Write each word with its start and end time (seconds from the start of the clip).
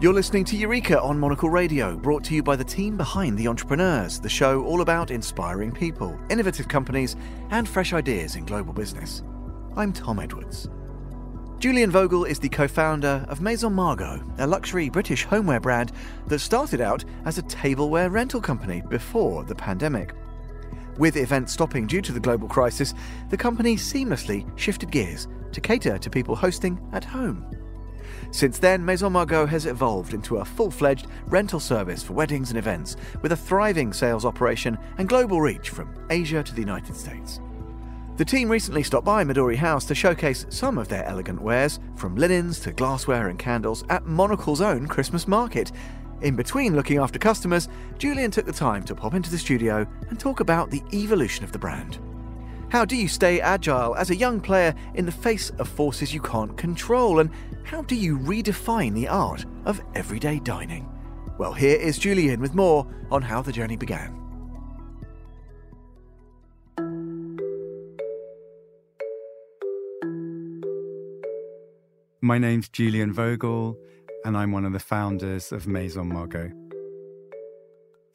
You're 0.00 0.14
listening 0.14 0.46
to 0.46 0.56
Eureka 0.56 0.98
on 0.98 1.20
Monocle 1.20 1.50
Radio, 1.50 1.94
brought 1.94 2.24
to 2.24 2.34
you 2.34 2.42
by 2.42 2.56
the 2.56 2.64
team 2.64 2.96
behind 2.96 3.36
The 3.36 3.46
Entrepreneurs, 3.46 4.18
the 4.18 4.30
show 4.30 4.64
all 4.64 4.80
about 4.80 5.10
inspiring 5.10 5.70
people, 5.70 6.18
innovative 6.30 6.68
companies, 6.68 7.16
and 7.50 7.68
fresh 7.68 7.92
ideas 7.92 8.34
in 8.34 8.46
global 8.46 8.72
business. 8.72 9.22
I'm 9.76 9.92
Tom 9.92 10.18
Edwards. 10.18 10.70
Julian 11.58 11.90
Vogel 11.90 12.24
is 12.24 12.38
the 12.38 12.48
co 12.48 12.66
founder 12.66 13.26
of 13.28 13.42
Maison 13.42 13.74
Margaux, 13.74 14.24
a 14.38 14.46
luxury 14.46 14.88
British 14.88 15.24
homeware 15.24 15.60
brand 15.60 15.92
that 16.28 16.38
started 16.38 16.80
out 16.80 17.04
as 17.26 17.36
a 17.36 17.42
tableware 17.42 18.08
rental 18.08 18.40
company 18.40 18.82
before 18.88 19.44
the 19.44 19.54
pandemic. 19.54 20.14
With 20.96 21.18
events 21.18 21.52
stopping 21.52 21.86
due 21.86 22.00
to 22.00 22.12
the 22.12 22.20
global 22.20 22.48
crisis, 22.48 22.94
the 23.28 23.36
company 23.36 23.76
seamlessly 23.76 24.50
shifted 24.58 24.90
gears 24.90 25.28
to 25.52 25.60
cater 25.60 25.98
to 25.98 26.08
people 26.08 26.34
hosting 26.34 26.80
at 26.94 27.04
home. 27.04 27.44
Since 28.30 28.58
then, 28.58 28.84
Maison 28.84 29.12
Margaux 29.12 29.46
has 29.46 29.66
evolved 29.66 30.14
into 30.14 30.38
a 30.38 30.44
full 30.44 30.70
fledged 30.70 31.06
rental 31.26 31.60
service 31.60 32.02
for 32.02 32.12
weddings 32.12 32.50
and 32.50 32.58
events, 32.58 32.96
with 33.22 33.32
a 33.32 33.36
thriving 33.36 33.92
sales 33.92 34.24
operation 34.24 34.78
and 34.98 35.08
global 35.08 35.40
reach 35.40 35.70
from 35.70 35.94
Asia 36.10 36.42
to 36.42 36.54
the 36.54 36.60
United 36.60 36.96
States. 36.96 37.40
The 38.16 38.24
team 38.24 38.50
recently 38.50 38.82
stopped 38.82 39.06
by 39.06 39.24
Midori 39.24 39.56
House 39.56 39.86
to 39.86 39.94
showcase 39.94 40.44
some 40.50 40.76
of 40.76 40.88
their 40.88 41.06
elegant 41.06 41.40
wares, 41.40 41.80
from 41.96 42.16
linens 42.16 42.60
to 42.60 42.72
glassware 42.72 43.28
and 43.28 43.38
candles, 43.38 43.82
at 43.88 44.04
Monocle's 44.04 44.60
own 44.60 44.86
Christmas 44.86 45.26
market. 45.26 45.72
In 46.20 46.36
between 46.36 46.76
looking 46.76 46.98
after 46.98 47.18
customers, 47.18 47.68
Julian 47.96 48.30
took 48.30 48.44
the 48.44 48.52
time 48.52 48.82
to 48.84 48.94
pop 48.94 49.14
into 49.14 49.30
the 49.30 49.38
studio 49.38 49.86
and 50.10 50.20
talk 50.20 50.40
about 50.40 50.70
the 50.70 50.82
evolution 50.92 51.44
of 51.44 51.52
the 51.52 51.58
brand. 51.58 51.98
How 52.70 52.84
do 52.84 52.94
you 52.94 53.08
stay 53.08 53.40
agile 53.40 53.96
as 53.96 54.10
a 54.10 54.16
young 54.16 54.40
player 54.40 54.72
in 54.94 55.04
the 55.04 55.10
face 55.10 55.50
of 55.58 55.68
forces 55.68 56.14
you 56.14 56.20
can't 56.20 56.56
control? 56.56 57.18
And 57.18 57.28
how 57.64 57.82
do 57.82 57.96
you 57.96 58.16
redefine 58.16 58.94
the 58.94 59.08
art 59.08 59.44
of 59.64 59.82
everyday 59.96 60.38
dining? 60.38 60.88
Well, 61.36 61.52
here 61.52 61.76
is 61.76 61.98
Julian 61.98 62.40
with 62.40 62.54
more 62.54 62.86
on 63.10 63.22
how 63.22 63.42
the 63.42 63.50
journey 63.50 63.74
began. 63.74 64.16
My 72.20 72.38
name's 72.38 72.68
Julian 72.68 73.12
Vogel, 73.12 73.76
and 74.24 74.36
I'm 74.36 74.52
one 74.52 74.64
of 74.64 74.72
the 74.72 74.78
founders 74.78 75.50
of 75.50 75.66
Maison 75.66 76.08
Margaux. 76.08 76.52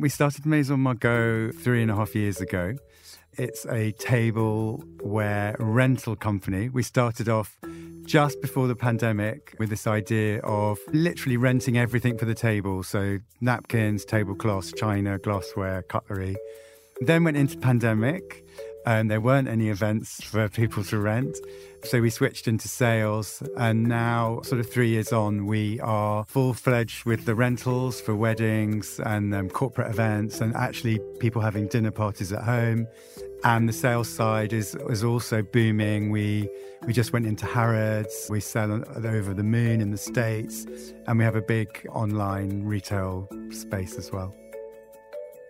We 0.00 0.08
started 0.08 0.46
Maison 0.46 0.80
Margaux 0.80 1.52
three 1.52 1.82
and 1.82 1.90
a 1.90 1.94
half 1.94 2.14
years 2.14 2.40
ago. 2.40 2.74
It's 3.34 3.66
a 3.66 3.92
tableware 3.92 5.54
rental 5.58 6.16
company. 6.16 6.70
We 6.70 6.82
started 6.82 7.28
off 7.28 7.58
just 8.06 8.40
before 8.40 8.66
the 8.66 8.74
pandemic 8.74 9.54
with 9.58 9.68
this 9.68 9.86
idea 9.86 10.40
of 10.40 10.78
literally 10.94 11.36
renting 11.36 11.76
everything 11.76 12.16
for 12.16 12.24
the 12.24 12.34
table. 12.34 12.82
So 12.82 13.18
napkins, 13.42 14.06
tablecloths, 14.06 14.72
china, 14.72 15.18
glassware, 15.18 15.82
cutlery. 15.82 16.34
Then 17.02 17.24
went 17.24 17.36
into 17.36 17.58
pandemic 17.58 18.46
and 18.86 19.10
there 19.10 19.20
weren't 19.20 19.48
any 19.48 19.68
events 19.68 20.22
for 20.22 20.48
people 20.48 20.84
to 20.84 20.98
rent. 20.98 21.36
So 21.84 22.00
we 22.00 22.10
switched 22.10 22.46
into 22.46 22.68
sales, 22.68 23.42
and 23.56 23.84
now, 23.84 24.40
sort 24.42 24.60
of 24.60 24.70
three 24.70 24.90
years 24.90 25.12
on, 25.12 25.46
we 25.46 25.80
are 25.80 26.26
full 26.28 26.52
fledged 26.52 27.04
with 27.04 27.24
the 27.24 27.34
rentals 27.34 28.00
for 28.00 28.14
weddings 28.14 29.00
and 29.00 29.34
um, 29.34 29.48
corporate 29.48 29.88
events, 29.88 30.40
and 30.40 30.54
actually 30.54 31.00
people 31.18 31.40
having 31.40 31.68
dinner 31.68 31.90
parties 31.90 32.32
at 32.32 32.42
home. 32.42 32.86
And 33.42 33.66
the 33.66 33.72
sales 33.72 34.08
side 34.08 34.52
is 34.52 34.74
is 34.90 35.02
also 35.02 35.40
booming. 35.40 36.10
We 36.10 36.50
we 36.86 36.92
just 36.92 37.14
went 37.14 37.26
into 37.26 37.46
Harrods. 37.46 38.26
We 38.28 38.40
sell 38.40 38.70
over 39.06 39.32
the 39.32 39.42
moon 39.42 39.80
in 39.80 39.90
the 39.90 39.98
states, 39.98 40.66
and 41.06 41.18
we 41.18 41.24
have 41.24 41.36
a 41.36 41.42
big 41.42 41.86
online 41.90 42.64
retail 42.64 43.26
space 43.50 43.96
as 43.96 44.12
well. 44.12 44.34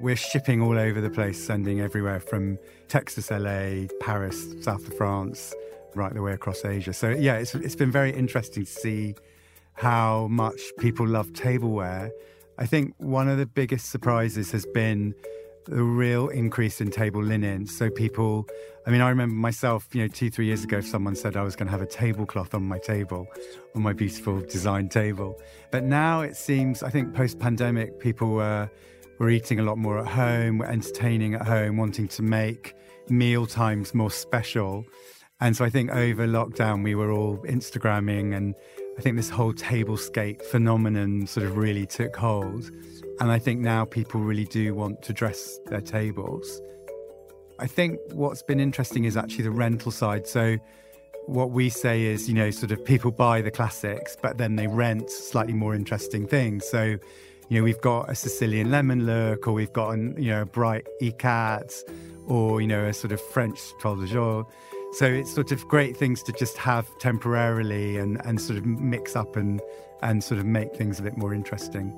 We're 0.00 0.16
shipping 0.16 0.62
all 0.62 0.78
over 0.78 1.00
the 1.00 1.10
place, 1.10 1.38
sending 1.42 1.80
everywhere 1.80 2.20
from 2.20 2.58
Texas, 2.88 3.30
LA, 3.30 3.86
Paris, 4.00 4.54
south 4.62 4.88
of 4.88 4.94
France, 4.96 5.54
right 5.94 6.14
the 6.14 6.22
way 6.22 6.32
across 6.32 6.64
Asia. 6.64 6.94
So 6.94 7.10
yeah, 7.10 7.36
it's 7.36 7.54
it's 7.54 7.76
been 7.76 7.90
very 7.90 8.10
interesting 8.10 8.64
to 8.64 8.70
see 8.70 9.14
how 9.74 10.26
much 10.28 10.60
people 10.78 11.06
love 11.06 11.32
tableware. 11.34 12.10
I 12.58 12.64
think 12.64 12.94
one 12.96 13.28
of 13.28 13.36
the 13.36 13.46
biggest 13.46 13.90
surprises 13.90 14.50
has 14.52 14.64
been 14.72 15.14
the 15.66 15.82
real 15.82 16.28
increase 16.28 16.80
in 16.80 16.90
table 16.90 17.22
linen. 17.22 17.66
So 17.66 17.90
people, 17.90 18.46
I 18.86 18.90
mean, 18.90 19.02
I 19.02 19.08
remember 19.10 19.34
myself, 19.34 19.86
you 19.92 20.02
know, 20.02 20.08
two, 20.08 20.30
three 20.30 20.46
years 20.46 20.64
ago, 20.64 20.78
if 20.78 20.86
someone 20.86 21.14
said 21.14 21.36
I 21.36 21.42
was 21.42 21.56
going 21.56 21.66
to 21.66 21.72
have 21.72 21.82
a 21.82 21.86
tablecloth 21.86 22.54
on 22.54 22.62
my 22.64 22.78
table, 22.78 23.26
on 23.74 23.82
my 23.82 23.92
beautiful 23.92 24.40
design 24.40 24.88
table. 24.88 25.38
But 25.70 25.84
now 25.84 26.22
it 26.22 26.36
seems, 26.36 26.82
I 26.82 26.90
think 26.90 27.14
post 27.14 27.38
pandemic, 27.38 28.00
people 28.00 28.30
were 28.30 28.70
we're 29.20 29.28
eating 29.28 29.60
a 29.60 29.62
lot 29.62 29.76
more 29.76 29.98
at 29.98 30.06
home, 30.06 30.56
we're 30.56 30.66
entertaining 30.66 31.34
at 31.34 31.42
home, 31.46 31.76
wanting 31.76 32.08
to 32.08 32.22
make 32.22 32.74
meal 33.10 33.46
times 33.46 33.94
more 33.94 34.10
special. 34.10 34.82
And 35.42 35.54
so 35.54 35.62
I 35.62 35.68
think 35.68 35.90
over 35.90 36.26
lockdown, 36.26 36.82
we 36.82 36.94
were 36.94 37.12
all 37.12 37.36
Instagramming, 37.44 38.34
and 38.34 38.54
I 38.96 39.02
think 39.02 39.16
this 39.16 39.28
whole 39.28 39.52
tablescape 39.52 40.40
phenomenon 40.42 41.26
sort 41.26 41.44
of 41.44 41.58
really 41.58 41.84
took 41.84 42.16
hold. 42.16 42.70
And 43.20 43.30
I 43.30 43.38
think 43.38 43.60
now 43.60 43.84
people 43.84 44.22
really 44.22 44.46
do 44.46 44.74
want 44.74 45.02
to 45.02 45.12
dress 45.12 45.58
their 45.66 45.82
tables. 45.82 46.58
I 47.58 47.66
think 47.66 47.98
what's 48.12 48.42
been 48.42 48.58
interesting 48.58 49.04
is 49.04 49.18
actually 49.18 49.44
the 49.44 49.50
rental 49.50 49.92
side. 49.92 50.26
So, 50.26 50.56
what 51.26 51.50
we 51.50 51.68
say 51.68 52.04
is, 52.04 52.26
you 52.26 52.34
know, 52.34 52.50
sort 52.50 52.72
of 52.72 52.82
people 52.86 53.10
buy 53.10 53.42
the 53.42 53.50
classics, 53.50 54.16
but 54.22 54.38
then 54.38 54.56
they 54.56 54.66
rent 54.66 55.10
slightly 55.10 55.52
more 55.52 55.74
interesting 55.74 56.26
things. 56.26 56.66
So, 56.66 56.96
you 57.50 57.58
know, 57.58 57.64
we've 57.64 57.80
got 57.80 58.08
a 58.08 58.14
Sicilian 58.14 58.70
lemon 58.70 59.06
look, 59.06 59.48
or 59.48 59.52
we've 59.52 59.72
got, 59.72 59.90
an, 59.90 60.14
you 60.16 60.30
know, 60.30 60.42
a 60.42 60.46
bright 60.46 60.86
ikat, 61.02 61.82
or, 62.28 62.60
you 62.60 62.68
know, 62.68 62.84
a 62.84 62.94
sort 62.94 63.12
of 63.12 63.20
French 63.20 63.58
toile 63.80 63.96
de 63.96 64.06
Jouy. 64.06 64.46
So 64.92 65.06
it's 65.06 65.34
sort 65.34 65.50
of 65.50 65.66
great 65.66 65.96
things 65.96 66.22
to 66.24 66.32
just 66.32 66.56
have 66.58 66.86
temporarily 67.00 67.96
and, 67.96 68.24
and 68.24 68.40
sort 68.40 68.56
of 68.56 68.64
mix 68.64 69.16
up 69.16 69.34
and, 69.34 69.60
and 70.00 70.22
sort 70.22 70.38
of 70.38 70.46
make 70.46 70.76
things 70.76 71.00
a 71.00 71.02
bit 71.02 71.16
more 71.16 71.34
interesting. 71.34 71.92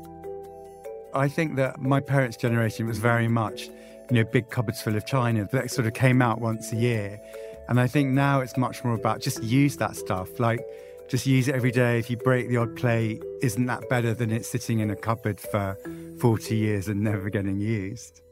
I 1.14 1.28
think 1.28 1.56
that 1.56 1.78
my 1.78 2.00
parents' 2.00 2.38
generation 2.38 2.86
was 2.86 2.96
very 2.96 3.28
much, 3.28 3.68
you 4.10 4.16
know, 4.16 4.24
big 4.24 4.48
cupboards 4.48 4.80
full 4.80 4.96
of 4.96 5.04
china 5.04 5.46
that 5.52 5.70
sort 5.70 5.86
of 5.86 5.92
came 5.92 6.22
out 6.22 6.40
once 6.40 6.72
a 6.72 6.76
year. 6.76 7.20
And 7.68 7.78
I 7.78 7.86
think 7.86 8.10
now 8.10 8.40
it's 8.40 8.56
much 8.56 8.82
more 8.84 8.94
about 8.94 9.20
just 9.20 9.42
use 9.42 9.76
that 9.76 9.96
stuff. 9.96 10.40
Like, 10.40 10.64
just 11.12 11.26
use 11.26 11.46
it 11.46 11.54
every 11.54 11.70
day. 11.70 11.98
If 11.98 12.08
you 12.08 12.16
break 12.16 12.48
the 12.48 12.56
odd 12.56 12.74
plate, 12.74 13.22
isn't 13.42 13.66
that 13.66 13.86
better 13.90 14.14
than 14.14 14.30
it 14.30 14.46
sitting 14.46 14.80
in 14.80 14.88
a 14.88 14.96
cupboard 14.96 15.38
for 15.38 15.76
40 16.18 16.56
years 16.56 16.88
and 16.88 17.02
never 17.02 17.28
getting 17.28 17.60
used? 17.60 18.22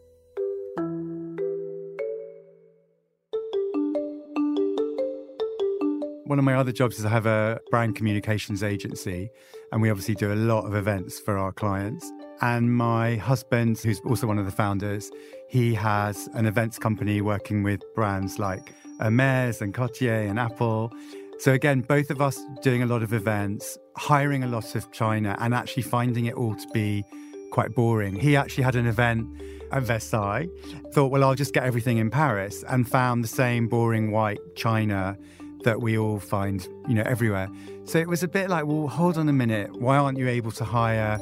One 6.24 6.38
of 6.38 6.44
my 6.46 6.54
other 6.54 6.72
jobs 6.72 6.98
is 6.98 7.04
I 7.04 7.10
have 7.10 7.26
a 7.26 7.60
brand 7.70 7.96
communications 7.96 8.62
agency, 8.62 9.28
and 9.72 9.82
we 9.82 9.91
obviously 9.91 10.14
do 10.14 10.32
a 10.32 10.34
lot 10.34 10.64
of 10.64 10.74
events 10.74 11.20
for 11.20 11.36
our 11.36 11.52
clients. 11.52 12.10
And 12.41 12.74
my 12.74 13.16
husband, 13.16 13.78
who's 13.78 14.00
also 14.06 14.26
one 14.26 14.38
of 14.38 14.47
the 14.47 14.52
founders, 14.52 15.10
he 15.50 15.74
has 15.74 16.30
an 16.32 16.47
events 16.47 16.78
company 16.78 17.20
working 17.20 17.62
with 17.62 17.82
brands 17.94 18.38
like 18.38 18.72
Hermes 19.00 19.60
and 19.60 19.74
Cartier 19.74 20.22
and 20.22 20.38
Apple. 20.38 20.91
So, 21.40 21.54
again, 21.54 21.80
both 21.80 22.10
of 22.10 22.20
us 22.20 22.38
doing 22.60 22.82
a 22.82 22.86
lot 22.86 23.02
of 23.02 23.14
events, 23.14 23.78
hiring 23.96 24.44
a 24.44 24.46
lot 24.46 24.74
of 24.74 24.92
china, 24.92 25.34
and 25.40 25.54
actually 25.54 25.84
finding 25.84 26.26
it 26.26 26.34
all 26.34 26.54
to 26.54 26.68
be 26.74 27.03
quite 27.50 27.74
boring. 27.74 28.15
He 28.15 28.36
actually 28.36 28.65
had 28.65 28.76
an 28.76 28.86
event 28.86 29.26
at 29.72 29.82
Versailles, 29.84 30.50
thought, 30.92 31.10
well, 31.10 31.24
I'll 31.24 31.34
just 31.34 31.54
get 31.54 31.65
everything 31.65 31.97
in 31.97 32.10
Paris, 32.10 32.62
and 32.68 32.86
found 32.86 33.24
the 33.24 33.28
same 33.28 33.68
boring 33.68 34.10
white 34.10 34.38
china 34.54 35.16
that 35.65 35.80
we 35.80 35.97
all 35.97 36.20
find, 36.20 36.68
you 36.86 36.94
know, 36.94 37.04
everywhere. 37.06 37.48
So 37.84 37.98
it 37.98 38.06
was 38.06 38.22
a 38.22 38.28
bit 38.28 38.50
like, 38.50 38.66
well, 38.66 38.88
hold 38.88 39.16
on 39.16 39.26
a 39.26 39.32
minute. 39.32 39.74
Why 39.80 39.97
aren't 39.97 40.18
you 40.18 40.28
able 40.28 40.53
to 40.53 40.65
hire 40.65 41.18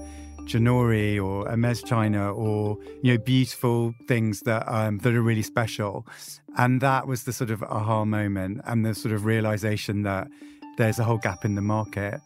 Ginori 0.48 1.22
or 1.22 1.48
Hermes 1.48 1.82
China 1.82 2.32
or 2.32 2.78
you 3.02 3.12
know 3.12 3.18
beautiful 3.18 3.94
things 4.06 4.40
that 4.40 4.64
um, 4.66 4.98
that 4.98 5.14
are 5.14 5.22
really 5.22 5.42
special, 5.42 6.06
and 6.56 6.80
that 6.80 7.06
was 7.06 7.24
the 7.24 7.32
sort 7.32 7.50
of 7.50 7.62
aha 7.62 8.04
moment 8.04 8.62
and 8.64 8.84
the 8.84 8.94
sort 8.94 9.14
of 9.14 9.24
realization 9.24 10.02
that 10.02 10.28
there's 10.78 10.98
a 10.98 11.04
whole 11.04 11.18
gap 11.18 11.44
in 11.44 11.54
the 11.54 11.62
market, 11.62 12.20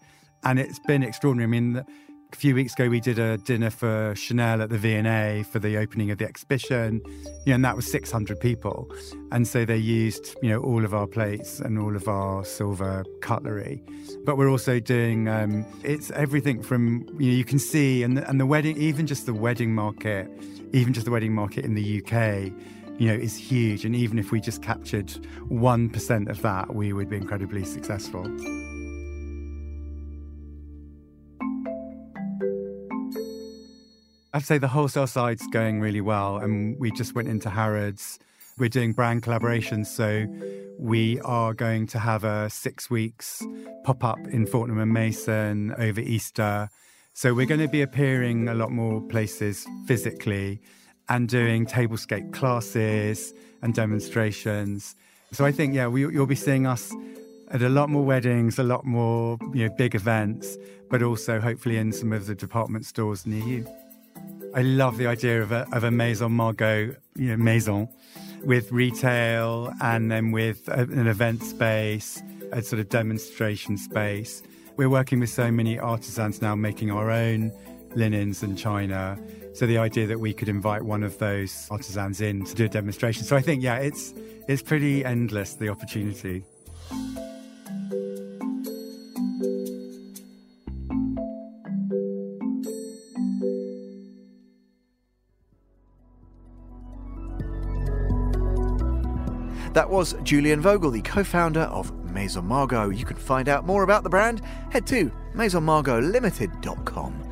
and 0.45 0.59
it's 0.59 0.79
been 0.81 1.03
extraordinary. 1.03 1.45
I 1.45 1.61
mean, 1.61 1.85
a 2.33 2.37
few 2.37 2.55
weeks 2.55 2.73
ago, 2.73 2.89
we 2.89 3.01
did 3.01 3.19
a 3.19 3.37
dinner 3.39 3.71
for 3.71 4.15
Chanel 4.17 4.63
at 4.63 4.71
the 4.71 4.79
V&A 4.79 5.45
for 5.51 5.59
the 5.59 5.77
opening 5.77 6.11
of 6.11 6.19
the 6.19 6.25
exhibition, 6.25 7.01
you 7.45 7.49
know, 7.49 7.55
and 7.55 7.65
that 7.65 7.77
was 7.77 7.91
600 7.91 8.41
people. 8.41 8.91
And 9.31 9.47
so 9.47 9.65
they 9.65 9.77
used, 9.77 10.37
you 10.43 10.49
know, 10.49 10.59
all 10.59 10.85
of 10.85 10.95
our 10.95 11.07
plates 11.07 11.61
and 11.61 11.79
all 11.79 11.95
of 11.95 12.09
our 12.09 12.45
silver 12.45 13.05
cutlery. 13.21 13.83
But 14.25 14.37
we're 14.39 14.51
also 14.51 14.81
doing, 14.81 15.29
um, 15.29 15.67
it's 15.85 16.11
everything 16.13 16.63
from, 16.63 17.07
you 17.19 17.31
know, 17.31 17.37
you 17.37 17.45
can 17.45 17.59
see, 17.59 18.03
and, 18.03 18.19
and 18.19 18.41
the 18.41 18.47
wedding, 18.47 18.77
even 18.79 19.07
just 19.07 19.27
the 19.27 19.35
wedding 19.35 19.75
market, 19.75 20.31
even 20.73 20.93
just 20.93 21.05
the 21.05 21.13
wedding 21.13 21.35
market 21.35 21.65
in 21.65 21.75
the 21.75 22.03
UK, 22.03 22.53
you 22.99 23.09
know, 23.09 23.15
is 23.15 23.37
huge. 23.37 23.85
And 23.85 23.95
even 23.95 24.19
if 24.19 24.33
we 24.33 24.41
just 24.41 24.63
captured 24.63 25.09
1% 25.49 26.31
of 26.31 26.43
that, 26.43 26.75
we 26.75 26.93
would 26.93 27.11
be 27.11 27.17
incredibly 27.17 27.65
successful. 27.65 28.25
I'd 34.35 34.45
say 34.45 34.57
the 34.57 34.69
wholesale 34.69 35.07
side's 35.07 35.47
going 35.49 35.81
really 35.81 36.01
well. 36.01 36.39
And 36.39 36.79
we 36.79 36.91
just 36.91 37.15
went 37.15 37.29
into 37.29 37.51
Harrods. 37.51 38.19
We're 38.59 38.71
doing 38.71 38.93
brand 38.93 39.23
collaborations. 39.23 39.87
So 39.87 40.27
we 40.79 41.21
are 41.21 41.53
going 41.53 41.87
to 41.89 41.99
have 41.99 42.25
a 42.25 42.49
six 42.49 42.89
weeks 42.89 43.45
pop 43.85 44.03
up 44.03 44.19
in 44.29 44.47
Fortnum 44.47 44.79
and 44.79 44.93
Mason 44.93 45.75
over 45.79 46.01
Easter. 46.01 46.71
So 47.13 47.35
we're 47.35 47.47
going 47.47 47.61
to 47.61 47.69
be 47.69 47.83
appearing 47.83 48.49
a 48.49 48.55
lot 48.55 48.71
more 48.71 49.03
places 49.03 49.67
physically 49.87 50.63
and 51.11 51.29
doing 51.29 51.67
tablescape 51.67 52.33
classes 52.33 53.35
and 53.61 53.75
demonstrations. 53.75 54.97
So 55.33 55.45
I 55.45 55.53
think, 55.53 55.75
yeah, 55.75 55.89
we, 55.89 56.01
you'll 56.01 56.25
be 56.25 56.35
seeing 56.35 56.67
us 56.67 56.91
at 57.51 57.61
a 57.61 57.69
lot 57.69 57.91
more 57.91 58.03
weddings, 58.03 58.59
a 58.59 58.63
lot 58.63 58.87
more 58.87 59.37
you 59.53 59.69
know 59.69 59.75
big 59.77 59.95
events, 59.95 60.57
but 60.89 61.03
also 61.03 61.39
hopefully 61.39 61.77
in 61.77 61.93
some 61.93 62.15
of 62.15 62.25
the 62.27 62.35
department 62.35 62.87
stores 62.87 63.27
near 63.27 63.45
you. 63.45 63.67
I 64.55 64.61
love 64.61 64.99
the 64.99 65.07
idea 65.07 65.43
of 65.43 65.51
a, 65.51 65.67
of 65.73 65.83
a 65.85 65.91
Maison 65.91 66.33
Margaux, 66.33 66.95
you 67.17 67.29
know, 67.29 67.37
maison 67.39 67.89
with 68.45 68.71
retail 68.71 69.73
and 69.81 70.11
then 70.11 70.31
with 70.31 70.69
a, 70.69 70.81
an 70.81 71.07
event 71.07 71.43
space, 71.43 72.23
a 72.53 72.61
sort 72.61 72.79
of 72.81 72.91
demonstration 72.91 73.79
space. 73.79 74.43
We're 74.77 74.91
working 74.91 75.21
with 75.21 75.31
so 75.31 75.51
many 75.51 75.79
artisans 75.79 76.43
now 76.43 76.55
making 76.55 76.91
our 76.91 77.11
own 77.11 77.51
linens 77.95 78.43
and 78.43 78.59
china. 78.59 79.19
So 79.55 79.67
the 79.67 79.79
idea 79.79 80.07
that 80.07 80.21
we 80.21 80.35
could 80.35 80.51
invite 80.51 80.83
one 80.83 81.03
of 81.03 81.17
those 81.19 81.67
artisans 81.71 82.21
in 82.21 82.45
to 82.45 82.55
do 82.55 82.67
a 82.67 82.69
demonstration. 82.69 83.25
So 83.25 83.37
I 83.37 83.41
think, 83.41 83.63
yeah, 83.63 83.77
it's 83.77 84.13
it's 84.49 84.63
pretty 84.63 85.03
endless 85.03 85.55
the 85.55 85.71
opportunity. 85.71 86.45
That 99.73 99.89
was 99.89 100.15
Julian 100.23 100.61
Vogel, 100.61 100.91
the 100.91 101.01
co 101.01 101.25
founder 101.25 101.63
of 101.63 101.93
Maison 102.11 102.45
Margaux. 102.45 102.91
You 102.91 103.07
can 103.07 103.17
find 103.17 103.49
out 103.49 103.65
more 103.65 103.85
about 103.85 104.03
the 104.03 104.11
brand, 104.11 104.43
head 104.71 104.87
to 104.89 105.11
maisonmargotlimited.com. 105.35 107.29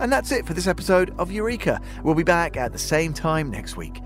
And 0.00 0.12
that's 0.12 0.32
it 0.32 0.44
for 0.44 0.52
this 0.52 0.66
episode 0.66 1.14
of 1.16 1.30
Eureka. 1.30 1.80
We'll 2.02 2.16
be 2.16 2.24
back 2.24 2.56
at 2.56 2.72
the 2.72 2.78
same 2.78 3.12
time 3.12 3.50
next 3.50 3.76
week. 3.76 4.00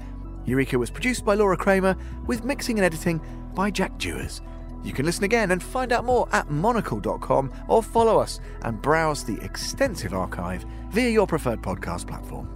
Eureka 0.44 0.78
was 0.78 0.90
produced 0.90 1.24
by 1.24 1.34
Laura 1.34 1.56
Kramer 1.56 1.96
with 2.26 2.44
mixing 2.44 2.78
and 2.78 2.84
editing 2.84 3.20
by 3.54 3.70
Jack 3.70 3.98
Dewars. 3.98 4.42
You 4.84 4.92
can 4.92 5.06
listen 5.06 5.24
again 5.24 5.50
and 5.50 5.62
find 5.62 5.90
out 5.92 6.04
more 6.04 6.28
at 6.32 6.50
monocle.com 6.50 7.50
or 7.66 7.82
follow 7.82 8.18
us 8.18 8.40
and 8.62 8.80
browse 8.80 9.24
the 9.24 9.40
extensive 9.42 10.12
archive 10.12 10.66
via 10.90 11.08
your 11.08 11.26
preferred 11.26 11.62
podcast 11.62 12.06
platform. 12.06 12.48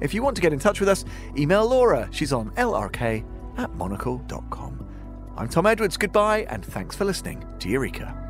If 0.00 0.12
you 0.14 0.22
want 0.22 0.36
to 0.36 0.42
get 0.42 0.52
in 0.52 0.58
touch 0.58 0.80
with 0.80 0.88
us, 0.88 1.04
email 1.36 1.66
Laura. 1.66 2.08
She's 2.10 2.32
on 2.32 2.50
lrk 2.52 3.24
at 3.56 3.74
monocle.com. 3.74 4.86
I'm 5.36 5.48
Tom 5.48 5.66
Edwards. 5.66 5.96
Goodbye, 5.96 6.46
and 6.48 6.64
thanks 6.64 6.96
for 6.96 7.04
listening 7.04 7.46
to 7.58 7.68
Eureka. 7.68 8.25